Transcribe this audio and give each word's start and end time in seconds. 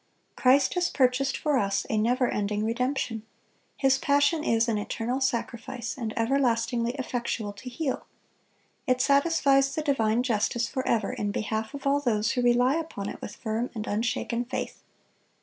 (254) 0.37 0.41
"Christ... 0.61 0.73
has 0.73 0.89
purchased 0.89 1.37
for 1.37 1.57
us 1.59 1.85
a 1.87 1.95
never 1.95 2.27
ending 2.27 2.65
redemption... 2.65 3.21
His 3.77 3.99
passion 3.99 4.43
is... 4.43 4.67
an 4.67 4.79
eternal 4.79 5.21
sacrifice, 5.21 5.95
and 5.95 6.11
everlastingly 6.17 6.93
effectual 6.93 7.53
to 7.53 7.69
heal; 7.69 8.07
it 8.87 8.99
satisfies 8.99 9.75
the 9.75 9.83
divine 9.83 10.23
justice 10.23 10.67
forever 10.67 11.13
in 11.13 11.29
behalf 11.31 11.75
of 11.75 11.85
all 11.85 11.99
those 11.99 12.31
who 12.31 12.41
rely 12.41 12.77
upon 12.77 13.09
it 13.09 13.21
with 13.21 13.35
firm 13.35 13.69
and 13.75 13.85
unshaken 13.85 14.43
faith." 14.43 14.81